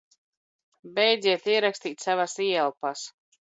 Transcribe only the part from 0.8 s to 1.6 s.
Beidziet